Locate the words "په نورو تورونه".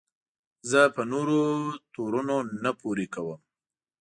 0.95-2.35